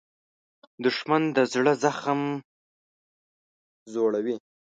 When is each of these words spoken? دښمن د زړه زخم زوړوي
دښمن 0.83 1.23
د 1.35 1.37
زړه 1.53 1.73
زخم 1.83 2.21
زوړوي 3.91 4.35